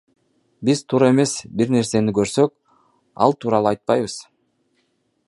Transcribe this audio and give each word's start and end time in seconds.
Биз 0.69 0.79
туура 0.93 1.09
эмес 1.15 1.33
бир 1.59 1.73
нерсени 1.75 2.15
көрсөк, 2.19 2.53
ал 3.27 3.39
тууралуу 3.43 3.73
айтпайбыз. 3.73 4.17